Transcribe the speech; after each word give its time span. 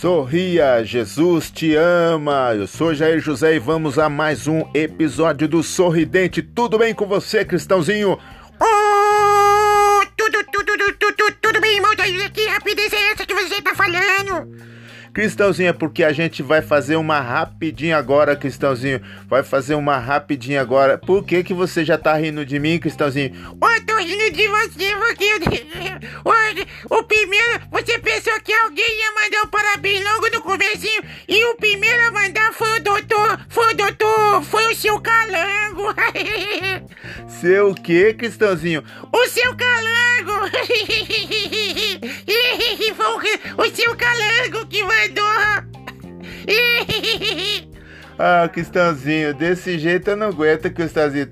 Sorria, 0.00 0.82
Jesus 0.82 1.50
te 1.50 1.74
ama. 1.74 2.54
Eu 2.54 2.66
sou 2.66 2.94
Jair 2.94 3.20
José 3.20 3.56
e 3.56 3.58
vamos 3.58 3.98
a 3.98 4.08
mais 4.08 4.48
um 4.48 4.64
episódio 4.72 5.46
do 5.46 5.62
Sorridente. 5.62 6.40
Tudo 6.40 6.78
bem 6.78 6.94
com 6.94 7.06
você, 7.06 7.44
cristãozinho? 7.44 8.18
Oh, 8.58 10.00
tudo, 10.16 10.42
tudo, 10.44 10.76
tudo, 10.76 10.94
tudo, 10.94 11.32
tudo 11.42 11.60
bem, 11.60 11.76
irmão 11.76 11.92
Jair? 11.98 12.32
Que 12.32 12.46
rapidez 12.46 12.90
é 12.94 13.12
essa 13.12 13.26
que 13.26 13.34
você 13.34 13.60
tá 13.60 13.74
falando? 13.74 14.48
Cristãozinho, 15.12 15.68
é 15.68 15.72
porque 15.72 16.04
a 16.04 16.12
gente 16.12 16.42
vai 16.42 16.62
fazer 16.62 16.96
uma 16.96 17.20
rapidinha 17.20 17.96
agora, 17.96 18.36
Cristãozinho. 18.36 19.00
Vai 19.28 19.42
fazer 19.42 19.74
uma 19.74 19.98
rapidinha 19.98 20.60
agora. 20.60 20.96
Por 20.96 21.24
que 21.24 21.42
que 21.42 21.52
você 21.52 21.84
já 21.84 21.98
tá 21.98 22.14
rindo 22.14 22.46
de 22.46 22.58
mim, 22.58 22.78
Cristãozinho? 22.78 23.32
Oh, 23.60 23.86
tô 23.86 23.96
rindo 23.98 24.30
de 24.30 24.46
você 24.48 24.96
porque 24.96 25.30
o, 26.24 26.96
o 26.96 27.02
primeiro, 27.04 27.60
você 27.70 27.98
pensou 27.98 28.40
que 28.40 28.52
alguém 28.52 28.84
ia 28.84 29.12
mandar 29.12 29.42
um 29.44 29.48
parabéns 29.48 30.04
logo 30.04 30.30
no 30.30 30.42
comecinho 30.42 31.02
e 31.28 31.44
o 31.46 31.56
primeiro 31.56 32.06
a 32.06 32.10
mandar 32.10 32.52
foi 32.52 32.78
o 32.78 32.82
doutor, 32.82 33.40
foi 33.48 33.72
o 33.72 33.76
doutor, 33.76 34.42
foi 34.44 34.72
o 34.72 34.76
seu 34.76 35.00
calango. 35.00 35.94
Seu 37.28 37.70
o 37.70 37.74
quê, 37.74 38.14
Cristãozinho? 38.14 38.84
O 39.12 39.26
seu 39.26 39.54
calango. 39.56 40.50
foi 42.94 43.40
o 43.58 43.66
seu 43.74 43.94
calango 43.96 44.66
que 44.66 44.82
mandou. 44.82 45.26
ah, 48.18 48.48
Cristãozinho, 48.52 49.32
desse 49.34 49.78
jeito 49.78 50.10
eu 50.10 50.16
não 50.16 50.28
aguento, 50.28 50.70
Cristãozinho. 50.70 51.26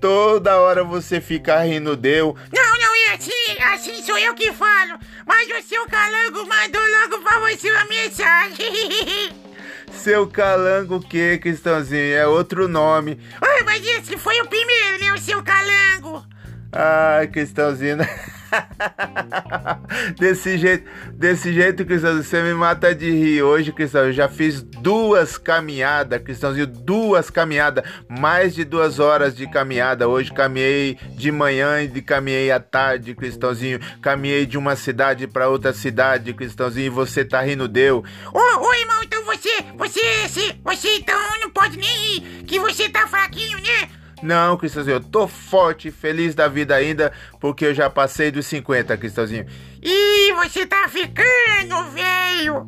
Toda 0.00 0.58
hora 0.58 0.82
você 0.84 1.20
fica 1.20 1.62
rindo 1.62 1.96
deu. 1.96 2.36
Não, 2.52 2.78
não 2.78 2.94
é 3.08 3.14
assim, 3.14 3.58
assim 3.72 4.02
sou 4.02 4.18
eu 4.18 4.34
que 4.34 4.52
falo. 4.52 4.98
Mas 5.26 5.48
o 5.48 5.62
seu 5.66 5.86
calango 5.86 6.46
mandou 6.46 6.82
logo 7.00 7.22
pra 7.22 7.38
você 7.40 7.70
uma 7.70 7.84
mensagem. 7.86 9.32
Seu 9.92 10.26
calango 10.26 10.96
o 10.96 11.00
que, 11.00 11.38
Cristãozinho? 11.38 12.16
É 12.16 12.26
outro 12.26 12.66
nome. 12.66 13.20
Ah, 13.40 13.62
mas 13.64 13.86
esse 13.86 14.18
foi 14.18 14.40
o 14.40 14.46
primeiro, 14.46 14.98
né? 15.00 15.12
O 15.12 15.18
seu 15.18 15.40
calango. 15.42 16.26
Ai, 16.72 17.28
Cristãozinho. 17.28 17.98
desse 20.18 20.56
jeito, 20.58 20.88
desse 21.12 21.52
jeito, 21.52 21.84
Cristão, 21.84 22.16
você 22.16 22.42
me 22.42 22.54
mata 22.54 22.94
de 22.94 23.10
rir. 23.10 23.42
Hoje, 23.42 23.72
Cristão, 23.72 24.06
eu 24.06 24.12
já 24.12 24.28
fiz 24.28 24.62
duas 24.62 25.36
caminhadas, 25.36 26.22
Cristãozinho, 26.22 26.66
duas 26.66 27.30
caminhadas, 27.30 27.84
mais 28.08 28.54
de 28.54 28.64
duas 28.64 28.98
horas 28.98 29.34
de 29.34 29.46
caminhada. 29.46 30.08
Hoje 30.08 30.32
caminhei 30.32 30.98
de 31.16 31.30
manhã 31.30 31.82
e 31.82 32.02
caminhei 32.02 32.50
à 32.50 32.60
tarde, 32.60 33.14
Cristãozinho. 33.14 33.80
Caminhei 34.00 34.46
de 34.46 34.58
uma 34.58 34.76
cidade 34.76 35.26
para 35.26 35.48
outra 35.48 35.72
cidade, 35.72 36.32
Cristãozinho. 36.32 36.86
E 36.86 36.90
você 36.90 37.24
tá 37.24 37.40
rindo 37.40 37.68
deu? 37.68 38.04
Ô, 38.32 38.38
ô, 38.38 38.74
irmão, 38.74 39.02
então 39.02 39.24
você, 39.24 39.50
você, 39.76 40.28
você, 40.28 40.56
você 40.62 40.96
então 40.96 41.18
não 41.40 41.50
pode 41.50 41.76
nem 41.78 41.88
rir, 41.88 42.44
que 42.44 42.58
você 42.58 42.88
tá 42.88 43.06
fraquinho, 43.06 43.58
né? 43.58 44.03
Não, 44.24 44.56
Cristãozinho, 44.56 44.96
eu 44.96 45.00
tô 45.00 45.28
forte 45.28 45.88
e 45.88 45.90
feliz 45.90 46.34
da 46.34 46.48
vida 46.48 46.74
ainda, 46.74 47.12
porque 47.38 47.66
eu 47.66 47.74
já 47.74 47.90
passei 47.90 48.30
dos 48.30 48.46
50, 48.46 48.96
Cristãozinho. 48.96 49.44
Ih, 49.82 50.32
você 50.32 50.64
tá 50.64 50.88
ficando 50.88 51.90
velho! 51.90 52.66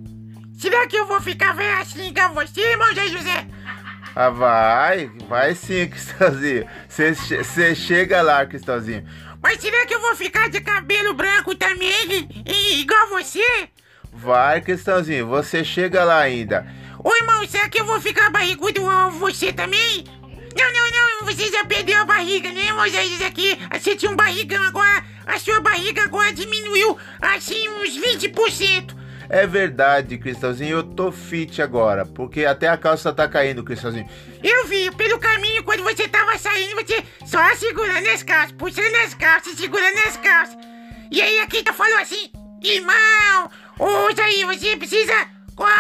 Será 0.59 0.87
que 0.87 0.97
eu 0.97 1.07
vou 1.07 1.19
ficar 1.19 1.55
velho 1.55 1.79
assim 1.79 2.09
igual 2.09 2.35
você, 2.35 2.61
irmão 2.61 2.95
Zé 2.95 3.09
José? 3.09 3.47
Ah, 4.15 4.29
vai, 4.29 5.11
vai 5.31 5.55
sim, 5.55 5.89
Cristãozinho. 5.89 6.67
Você 6.91 7.75
chega 7.75 8.21
lá, 8.21 8.45
Cristãozinho. 8.45 9.09
Mas 9.43 9.59
será 9.59 9.87
que 9.87 9.95
eu 9.95 10.01
vou 10.01 10.15
ficar 10.15 10.51
de 10.51 10.61
cabelo 10.61 11.15
branco 11.15 11.55
também, 11.55 12.29
igual 12.81 13.09
você? 13.09 13.71
Vai, 14.13 14.61
Cristãozinho, 14.61 15.27
você 15.27 15.65
chega 15.65 16.05
lá 16.05 16.19
ainda. 16.19 16.67
Ô, 17.03 17.15
irmão, 17.17 17.47
será 17.47 17.67
que 17.71 17.81
eu 17.81 17.87
vou 17.87 17.99
ficar 17.99 18.29
barrigudo 18.29 18.83
você 19.13 19.55
também? 19.55 20.05
Não, 20.59 20.73
não, 20.73 20.86
não, 21.21 21.27
você 21.27 21.51
já 21.51 21.65
perdeu 21.65 22.01
a 22.01 22.05
barriga, 22.05 22.51
né, 22.53 22.73
Moisés? 22.73 23.23
Aqui, 23.23 23.59
você 23.73 23.97
tinha 23.97 24.11
um 24.11 24.17
barrigão 24.17 24.63
agora, 24.63 25.05
a 25.27 25.39
sua 25.39 25.61
barriga 25.61 26.03
agora 26.03 26.33
diminuiu, 26.33 26.97
assim, 27.21 27.69
uns 27.69 27.97
20%. 27.97 28.95
É 29.29 29.47
verdade, 29.47 30.19
Cristãozinho, 30.19 30.77
eu 30.77 30.83
tô 30.85 31.11
fit 31.11 31.61
agora, 31.61 32.07
porque 32.07 32.45
até 32.45 32.69
a 32.69 32.77
calça 32.77 33.13
tá 33.13 33.27
caindo, 33.27 33.65
Cristãozinho. 33.65 34.09
Eu 34.43 34.67
vi, 34.67 34.91
pelo 34.93 35.19
caminho, 35.19 35.65
quando 35.65 35.83
você 35.83 36.07
tava 36.07 36.39
saindo, 36.39 36.77
você 36.77 37.03
só 37.25 37.55
segurando 37.57 38.07
as 38.09 38.23
calças, 38.23 38.53
puxando 38.53 38.95
as 39.05 39.15
calças, 39.15 39.55
segurando 39.55 39.99
as 40.07 40.17
calças. 40.17 40.57
E 41.11 41.21
aí 41.21 41.41
a 41.41 41.47
Kita 41.47 41.73
falou 41.73 41.99
assim, 41.99 42.31
irmão, 42.63 43.51
ouça 43.79 44.23
aí, 44.23 44.45
você 44.45 44.77
precisa 44.77 45.27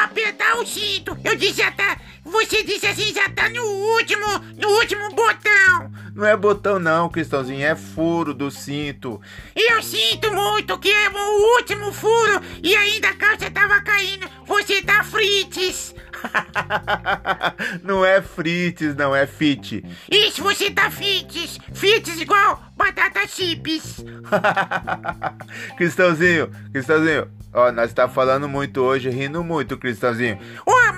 apertar 0.03 0.56
o 0.56 0.66
cinto. 0.66 1.16
Eu 1.22 1.36
disse, 1.36 1.58
já 1.58 1.70
tá, 1.70 1.98
você 2.26 2.64
disse 2.64 2.87
assim, 2.87 3.14
já 3.14 3.28
tá 3.31 3.48
no 3.48 3.62
último, 3.62 4.26
no 4.56 4.69
último 4.69 5.09
botão. 5.10 5.92
Não 6.14 6.26
é 6.26 6.37
botão 6.37 6.78
não, 6.78 7.09
Cristãozinho, 7.09 7.64
é 7.64 7.76
furo 7.76 8.34
do 8.34 8.50
cinto. 8.50 9.20
Eu 9.54 9.82
sinto 9.82 10.32
muito 10.32 10.78
que 10.78 10.91
é 10.91 11.09
o 11.09 11.56
último 11.56 11.92
furo 11.92 12.41
e 12.62 12.75
ainda 12.75 13.10
a 13.10 13.15
calça 13.15 13.50
tava 13.50 13.81
caindo. 13.81 14.28
Você 14.47 14.82
tá 14.82 15.04
frites. 15.04 15.94
não 17.84 18.04
é 18.04 18.20
frites, 18.20 18.97
não, 18.97 19.15
é 19.15 19.26
fit. 19.26 19.84
Isso, 20.10 20.42
você 20.42 20.70
tá 20.70 20.91
fites. 20.91 21.59
Fites 21.75 22.20
igual 22.20 22.60
batata 22.76 23.26
chips. 23.28 24.04
Cristãozinho, 25.76 26.50
Cristãozinho, 26.72 27.31
Ó, 27.56 27.72
nós 27.72 27.91
tá 27.91 28.06
falando 28.06 28.47
muito 28.47 28.82
hoje, 28.82 29.09
rindo 29.09 29.42
muito, 29.42 29.78
Cristãozinho. 29.78 30.38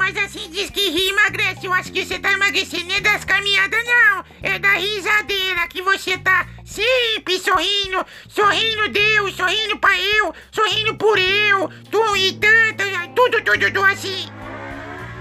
Mas 0.08 0.24
assim 0.24 0.48
diz 0.50 0.70
que 0.70 0.88
ri 0.88 1.10
emagrece. 1.10 1.66
Eu 1.66 1.72
acho 1.72 1.92
que 1.92 2.04
você 2.04 2.19
tá 2.19 2.32
emagrecendo 2.32 2.92
é 2.92 3.00
das 3.00 3.24
caminhadas, 3.24 3.84
não. 3.84 4.24
É 4.42 4.58
da 4.58 4.72
risadeira 4.72 5.69
que 5.69 5.82
você 5.82 6.16
tá 6.16 6.46
sempre 6.64 7.38
sorrindo. 7.38 8.04
Sorrindo 8.28 8.88
Deus, 8.88 9.34
sorrindo 9.36 9.78
pra 9.78 9.98
eu, 10.00 10.34
sorrindo 10.50 10.94
por 10.96 11.19
eu. 11.19 11.69
Tu 11.91 12.16
e 12.16 12.32
tanto, 12.32 12.84
tudo, 13.14 13.42
tudo, 13.42 13.66
tudo 13.66 13.84
assim. 13.84 14.38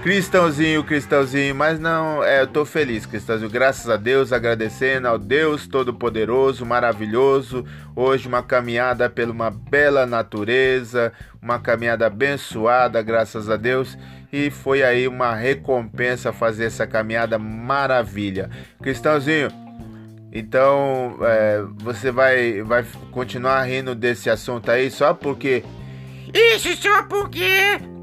Cristãozinho, 0.02 0.84
Cristãozinho, 0.84 1.54
mas 1.56 1.80
não, 1.80 2.22
é, 2.22 2.42
eu 2.42 2.46
tô 2.46 2.64
feliz, 2.64 3.04
Cristãozinho, 3.04 3.50
graças 3.50 3.90
a 3.90 3.96
Deus, 3.96 4.32
agradecendo 4.32 5.08
ao 5.08 5.18
Deus 5.18 5.66
Todo-Poderoso, 5.66 6.64
maravilhoso. 6.64 7.64
Hoje 7.96 8.28
uma 8.28 8.40
caminhada 8.40 9.10
pela 9.10 9.32
uma 9.32 9.50
bela 9.50 10.06
natureza, 10.06 11.12
uma 11.42 11.58
caminhada 11.58 12.06
abençoada, 12.06 13.02
graças 13.02 13.50
a 13.50 13.56
Deus. 13.56 13.98
E 14.32 14.50
foi 14.50 14.84
aí 14.84 15.08
uma 15.08 15.34
recompensa 15.34 16.32
fazer 16.32 16.66
essa 16.66 16.86
caminhada 16.86 17.36
maravilha. 17.36 18.48
Cristãozinho, 18.80 19.50
então 20.32 21.18
é, 21.22 21.64
você 21.74 22.12
vai, 22.12 22.62
vai 22.62 22.86
continuar 23.10 23.64
rindo 23.64 23.96
desse 23.96 24.30
assunto 24.30 24.70
aí 24.70 24.92
só 24.92 25.12
porque. 25.12 25.64
Isso 26.32 26.76
só 26.76 27.02
porque 27.02 27.97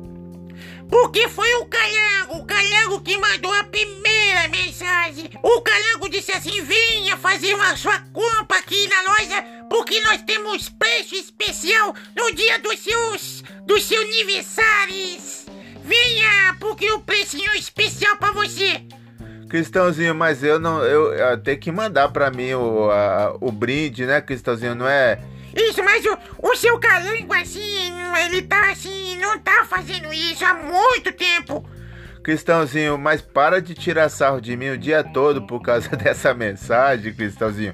porque 0.90 1.28
foi 1.29 1.53
o 1.56 1.66
Calango, 1.66 2.38
o 2.38 2.46
Calango 2.46 3.01
que 3.01 3.18
mandou 3.18 3.53
a 3.53 3.63
primeira 3.63 4.47
mensagem. 4.50 5.29
O 5.41 5.62
Calango 5.62 6.09
disse 6.09 6.31
assim: 6.31 6.62
venha 6.62 7.18
fazer 7.18 7.53
uma 7.53 7.75
sua 7.75 8.00
compra 8.13 8.57
aqui 8.57 8.88
na 8.88 9.01
loja, 9.01 9.46
porque 9.69 10.00
nós 10.01 10.22
temos 10.22 10.69
preço 10.69 11.16
especial 11.16 11.94
no 12.16 12.34
dia 12.34 12.59
dos 12.59 12.79
seus, 12.79 13.44
dos 13.66 13.84
seus 13.85 14.06
aniversários. 14.06 15.46
Venha, 15.84 16.56
porque 16.59 16.91
o 16.91 17.00
precinho 17.00 17.52
é 17.52 17.57
especial 17.57 18.17
para 18.17 18.31
você. 18.31 18.81
Cristãozinho, 19.50 20.16
mas 20.16 20.44
eu 20.44 20.59
não. 20.59 20.84
Eu, 20.84 21.13
eu 21.13 21.38
tenho 21.38 21.59
que 21.59 21.72
mandar 21.72 22.09
para 22.09 22.31
mim 22.31 22.53
o, 22.53 22.90
a, 22.90 23.38
o 23.40 23.52
brinde, 23.52 24.06
né, 24.06 24.19
Cristãozinho? 24.19 24.73
Não 24.73 24.88
é 24.88 25.20
isso, 25.55 25.81
mas 25.81 26.05
o, 26.05 26.17
o 26.43 26.55
seu 26.55 26.78
calango, 26.79 27.34
assim, 27.34 27.93
ele 28.25 28.41
tá 28.41 28.72
assim, 28.72 29.17
não 29.17 29.40
tá 29.40 29.66
fazendo 29.66 30.11
isso 30.11 30.43
há 30.43 30.53
muito 30.53 31.13
tempo. 31.13 31.67
Cristãozinho, 32.22 32.97
mas 32.97 33.22
para 33.22 33.61
de 33.61 33.73
tirar 33.73 34.09
sarro 34.09 34.41
de 34.41 34.57
mim 34.57 34.69
o 34.69 34.78
dia 34.78 35.03
todo 35.03 35.47
por 35.47 35.61
causa 35.61 35.90
dessa 35.96 36.34
mensagem, 36.34 37.13
Cristãozinho. 37.13 37.73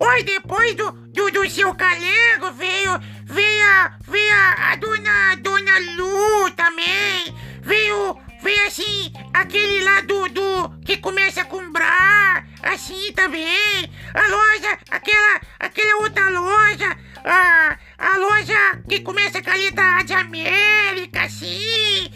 Oi, 0.00 0.22
depois 0.24 0.74
do, 0.74 0.90
do, 0.90 1.30
do 1.30 1.48
seu 1.48 1.72
calango 1.74 2.50
veio, 2.56 2.98
veio, 3.24 3.66
a, 3.66 3.96
veio 4.08 4.34
a, 4.34 4.72
a 4.72 4.76
dona, 4.76 5.36
dona 5.36 5.78
Lu 5.94 6.50
também. 6.52 7.32
Veio, 7.60 8.18
veio 8.42 8.66
assim, 8.66 9.12
aquele 9.32 9.84
lá 9.84 10.00
do, 10.00 10.28
do 10.30 10.70
que 10.84 10.96
começa 10.96 11.44
com 11.44 11.70
Bra, 11.70 12.42
assim 12.62 13.12
também. 13.12 13.88
A 14.12 14.22
loja, 14.22 14.78
aquela, 14.90 15.40
aquela 15.60 16.02
outra 16.02 16.28
loja 16.30 16.96
a, 17.24 17.78
a 17.98 18.18
loja 18.18 18.82
que 18.88 19.00
começa 19.00 19.42
com 19.42 19.50
a 19.50 19.54
letra 19.54 20.02
de 20.02 20.12
América, 20.12 21.28
sim. 21.28 22.10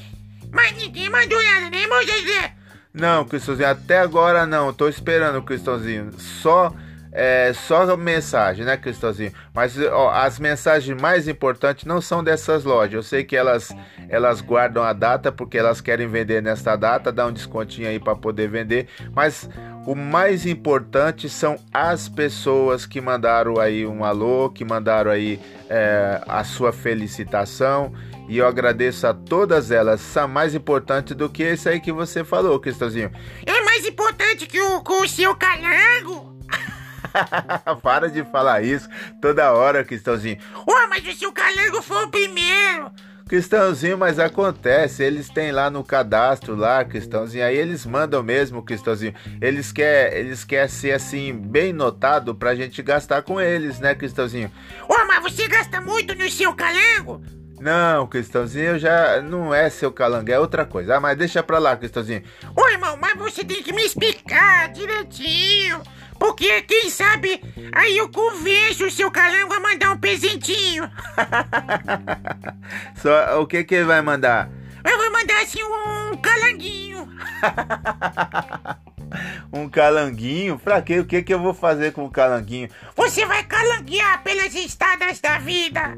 Mas 0.50 0.76
ninguém 0.76 1.10
mandou 1.10 1.42
nada, 1.42 1.70
né, 1.70 1.86
Zezé? 2.04 2.52
Não, 2.92 3.24
Cristãozinho, 3.24 3.68
até 3.68 3.98
agora 3.98 4.46
não. 4.46 4.72
Tô 4.72 4.88
esperando, 4.88 5.42
Cristãozinho. 5.42 6.12
Só 6.18 6.74
é, 7.18 7.50
só 7.54 7.96
mensagem, 7.96 8.62
né, 8.66 8.76
Cristãozinho? 8.76 9.32
Mas 9.54 9.74
ó, 9.80 10.10
as 10.10 10.38
mensagens 10.38 11.00
mais 11.00 11.26
importantes 11.26 11.86
não 11.86 11.98
são 11.98 12.22
dessas 12.22 12.62
lojas. 12.62 12.92
Eu 12.92 13.02
sei 13.02 13.24
que 13.24 13.34
elas, 13.34 13.74
elas 14.10 14.42
guardam 14.42 14.82
a 14.82 14.92
data 14.92 15.32
porque 15.32 15.56
elas 15.56 15.80
querem 15.80 16.06
vender 16.06 16.42
nesta 16.42 16.76
data, 16.76 17.10
dá 17.10 17.24
um 17.26 17.32
descontinho 17.32 17.88
aí 17.88 17.98
para 17.98 18.14
poder 18.14 18.50
vender. 18.50 18.88
Mas 19.14 19.48
o 19.86 19.94
mais 19.94 20.44
importante 20.44 21.26
são 21.26 21.56
as 21.72 22.06
pessoas 22.06 22.84
que 22.84 23.00
mandaram 23.00 23.58
aí 23.58 23.86
um 23.86 24.04
alô, 24.04 24.50
que 24.50 24.62
mandaram 24.62 25.10
aí 25.10 25.40
é, 25.70 26.20
a 26.28 26.44
sua 26.44 26.70
felicitação. 26.70 27.94
E 28.28 28.36
eu 28.36 28.46
agradeço 28.46 29.06
a 29.06 29.14
todas 29.14 29.70
elas. 29.70 30.02
São 30.02 30.28
mais 30.28 30.54
importante 30.54 31.14
do 31.14 31.30
que 31.30 31.42
esse 31.42 31.66
aí 31.66 31.80
que 31.80 31.92
você 31.92 32.22
falou, 32.22 32.60
Cristãozinho. 32.60 33.10
É 33.46 33.62
mais 33.62 33.86
importante 33.86 34.46
que 34.46 34.60
o, 34.60 34.82
que 34.82 34.92
o 34.92 35.08
seu 35.08 35.34
calango. 35.34 36.35
Para 37.82 38.08
de 38.08 38.24
falar 38.24 38.62
isso 38.62 38.88
toda 39.20 39.52
hora, 39.52 39.84
Cristãozinho. 39.84 40.38
Ué, 40.68 40.86
mas 40.88 41.06
o 41.06 41.12
seu 41.18 41.32
calango 41.32 41.82
foi 41.82 42.04
o 42.04 42.08
primeiro. 42.08 42.90
Cristãozinho, 43.28 43.98
mas 43.98 44.20
acontece, 44.20 45.02
eles 45.02 45.28
têm 45.28 45.50
lá 45.50 45.68
no 45.68 45.82
cadastro 45.82 46.54
lá, 46.54 46.84
Cristãozinho, 46.84 47.44
aí 47.44 47.56
eles 47.56 47.84
mandam 47.84 48.22
mesmo, 48.22 48.62
Cristãozinho. 48.62 49.14
Eles 49.40 49.72
querem 49.72 50.20
eles 50.20 50.44
quer 50.44 50.68
ser 50.68 50.92
assim, 50.92 51.32
bem 51.32 51.72
notado 51.72 52.36
pra 52.36 52.54
gente 52.54 52.80
gastar 52.82 53.22
com 53.22 53.40
eles, 53.40 53.80
né, 53.80 53.96
Cristãozinho? 53.96 54.48
Ué, 54.88 55.04
mas 55.06 55.22
você 55.24 55.48
gasta 55.48 55.80
muito 55.80 56.14
no 56.14 56.30
seu 56.30 56.54
calango? 56.54 57.20
Não, 57.60 58.06
Cristãozinho, 58.06 58.78
já 58.78 59.20
não 59.20 59.52
é 59.52 59.68
seu 59.70 59.90
calango, 59.90 60.30
é 60.30 60.38
outra 60.38 60.64
coisa. 60.64 60.96
Ah, 60.96 61.00
mas 61.00 61.18
deixa 61.18 61.42
pra 61.42 61.58
lá, 61.58 61.76
Cristãozinho. 61.76 62.22
Ô, 62.54 62.68
irmão, 62.68 62.96
mas 63.00 63.18
você 63.18 63.42
tem 63.44 63.60
que 63.60 63.72
me 63.72 63.84
explicar 63.84 64.68
direitinho. 64.68 65.82
Porque, 66.18 66.62
quem 66.62 66.90
sabe, 66.90 67.40
aí 67.72 67.96
eu 67.96 68.08
convenço 68.08 68.86
o 68.86 68.90
seu 68.90 69.10
calango 69.10 69.54
a 69.54 69.60
mandar 69.60 69.92
um 69.92 69.98
presentinho. 69.98 70.90
Só, 72.96 73.40
o 73.40 73.46
que 73.46 73.64
que 73.64 73.74
ele 73.74 73.84
vai 73.84 74.02
mandar? 74.02 74.48
Eu 74.84 74.96
vou 74.98 75.12
mandar, 75.12 75.42
assim, 75.42 75.62
um 75.62 76.16
calanguinho. 76.16 77.08
um 79.52 79.68
calanguinho? 79.68 80.58
Pra 80.58 80.80
quê? 80.80 81.00
O 81.00 81.04
que 81.04 81.22
que 81.22 81.34
eu 81.34 81.40
vou 81.40 81.52
fazer 81.52 81.92
com 81.92 82.04
o 82.04 82.10
calanguinho? 82.10 82.68
Você 82.94 83.26
vai 83.26 83.42
calanguear 83.44 84.22
pelas 84.22 84.54
estradas 84.54 85.20
da 85.20 85.38
vida. 85.38 85.96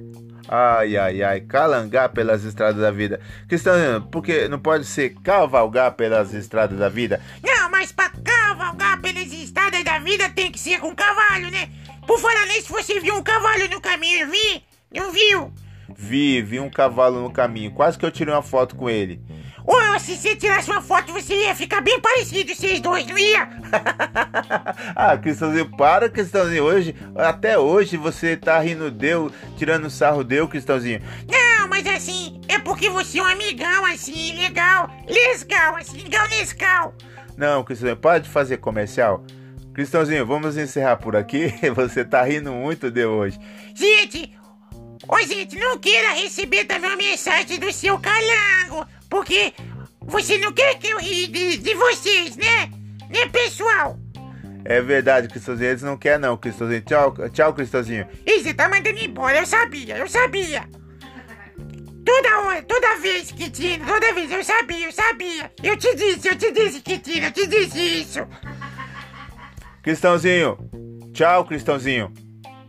Ai, 0.50 0.97
ai, 0.97 1.23
ai, 1.23 1.41
calangar 1.43 2.09
pelas 2.09 2.43
estradas 2.43 2.81
da 2.81 2.91
vida. 2.91 3.20
Cristão, 3.47 4.00
porque 4.11 4.49
não 4.49 4.59
pode 4.59 4.87
ser 4.87 5.11
cavalgar 5.23 5.93
pelas 5.93 6.32
estradas 6.32 6.79
da 6.79 6.88
vida? 6.88 7.20
Não, 7.43 7.70
mas 7.70 7.93
pra 7.93 8.11
cavalgar 8.25 8.99
vida 10.08 10.31
tem 10.31 10.50
que 10.50 10.58
ser 10.58 10.81
com 10.81 10.94
cavalo, 10.94 11.50
né? 11.50 11.69
Por 12.06 12.19
falar 12.19 12.46
nisso, 12.46 12.72
você 12.72 12.99
viu 12.99 13.14
um 13.14 13.22
cavalo 13.22 13.69
no 13.69 13.78
caminho, 13.78 14.31
vi? 14.31 14.64
Não 14.90 15.12
viu? 15.12 15.52
Vi, 15.94 16.40
vi 16.40 16.58
um 16.58 16.70
cavalo 16.70 17.20
no 17.20 17.31
caminho. 17.31 17.72
Quase 17.72 17.99
que 17.99 18.06
eu 18.06 18.10
tirei 18.10 18.32
uma 18.32 18.43
foto 18.43 18.75
com 18.75 18.88
ele. 18.88 19.20
Ué, 19.66 19.99
se 19.99 20.16
você 20.16 20.34
tirasse 20.34 20.70
uma 20.70 20.81
foto, 20.81 21.12
você 21.12 21.34
ia 21.34 21.55
ficar 21.55 21.82
bem 21.82 22.00
parecido, 22.00 22.55
vocês 22.55 22.81
dois, 22.81 23.06
não 23.06 23.19
ia? 23.19 23.50
ah, 24.96 25.19
Cristãozinho, 25.19 25.70
para, 25.76 26.08
Cristãozinho. 26.08 26.64
Hoje, 26.64 26.96
até 27.14 27.58
hoje, 27.58 27.99
você 27.99 28.34
tá 28.34 28.58
rindo 28.60 28.90
deu, 28.90 29.31
tirando 29.58 29.90
sarro 29.90 30.25
deu, 30.25 30.49
Cristãozinho. 30.49 31.02
Não, 31.31 31.69
mas 31.69 31.87
assim, 31.87 32.40
é 32.49 32.58
porque 32.58 32.88
você 32.88 33.19
é 33.19 33.22
um 33.22 33.26
amigão, 33.26 33.84
assim, 33.84 34.34
legal. 34.40 34.90
Legal, 35.06 35.76
assim, 35.76 36.02
legal, 36.02 36.26
legal. 36.28 36.94
Não, 37.37 37.62
Cristãozinho, 37.62 38.00
para 38.00 38.20
de 38.20 38.31
fazer 38.31 38.56
comercial. 38.56 39.22
Cristãozinho, 39.79 40.27
vamos 40.27 40.57
encerrar 40.57 40.97
por 40.97 41.15
aqui. 41.15 41.55
Você 41.77 42.05
tá 42.05 42.25
rindo 42.25 42.51
muito 42.51 42.91
de 42.91 43.07
hoje. 43.07 43.39
Gente, 43.73 44.37
ô 45.07 45.21
gente, 45.21 45.57
não 45.57 45.79
queira 45.79 46.15
receber 46.15 46.65
também 46.65 46.91
uma 46.91 46.97
mensagem 46.97 47.61
do 47.61 47.73
seu 47.73 47.97
calango. 47.97 48.85
Porque 49.09 49.55
você 50.01 50.37
não 50.39 50.53
quer 50.53 50.81
que 50.81 50.89
eu 50.89 50.99
ri 50.99 51.29
de, 51.29 51.59
de 51.59 51.75
vocês, 51.75 52.37
né? 52.37 52.73
Né, 53.09 53.29
pessoal? 53.29 53.97
É 54.65 54.81
verdade, 54.81 55.29
Cristãozinho. 55.29 55.71
Eles 55.71 55.83
não 55.83 55.97
querem, 55.97 56.19
não, 56.19 56.37
Cristãozinho. 56.37 56.81
Tchau, 56.81 57.15
tchau, 57.33 57.55
Cristãozinho. 57.55 58.09
Ih, 58.27 58.43
você 58.43 58.53
tá 58.53 58.69
mandando 58.69 58.99
embora. 58.99 59.39
Eu 59.39 59.47
sabia, 59.47 59.97
eu 59.97 60.09
sabia. 60.09 60.69
Toda 62.05 62.41
hora, 62.41 62.63
toda 62.63 62.97
vez, 62.97 63.31
Kitino, 63.31 63.87
toda 63.87 64.13
vez, 64.13 64.29
eu 64.33 64.43
sabia, 64.43 64.87
eu 64.87 64.93
sabia. 64.93 65.53
Eu 65.63 65.77
te 65.77 65.95
disse, 65.95 66.27
eu 66.27 66.35
te 66.35 66.51
disse, 66.51 66.81
Kitino, 66.81 67.27
eu 67.27 67.33
te 67.33 67.47
disse 67.47 67.79
isso. 67.79 68.27
Cristãozinho. 69.88 70.58
Tchau, 71.14 71.46
Cristãozinho. 71.46 72.12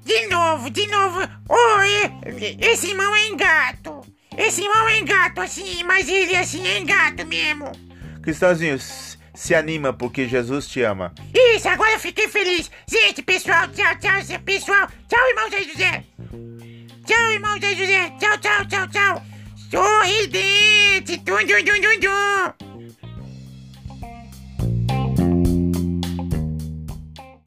De 0.06 0.27
novo, 0.27 0.69
de 0.69 0.88
novo. 0.88 1.19
Oi, 1.50 2.57
esse 2.62 2.92
irmão 2.92 3.13
é 3.13 3.27
engato. 3.27 4.00
Esse 4.38 4.62
irmão 4.62 4.88
é 4.88 5.01
gato 5.01 5.42
assim, 5.42 5.83
mas 5.83 6.07
ele 6.07 6.33
assim 6.38 6.66
é 6.66 6.80
gato 6.80 7.27
mesmo. 7.27 7.74
Cristãozinho, 8.24 8.80
se 8.80 9.54
anima 9.54 9.92
porque 9.92 10.30
Jesus 10.30 10.66
te 10.69 10.81
ama. 10.81 11.13
Isso, 11.33 11.68
agora 11.68 11.92
eu 11.92 12.00
fiquei 12.00 12.30
feliz. 12.30 12.71
Gente, 12.89 13.22
pessoal, 13.22 13.68
tchau, 13.68 14.00
tchau, 14.00 14.39
pessoal. 14.45 14.88
Tchau, 15.10 15.27
irmão 15.27 15.50
Zé 15.50 15.63
José. 15.63 16.04
Tchau, 17.06 17.31
irmão 17.33 17.60
Zé 17.60 17.75
José. 17.75 18.13
Tchau, 18.18 18.38
tchau, 18.38 18.65
tchau, 18.65 18.88
tchau. 18.88 19.24
Sorridente. 19.69 21.18
Tum, 21.25 21.45
dum, 21.45 21.65
dum, 21.65 21.81
dum, 21.81 22.00
dum. 22.00 22.79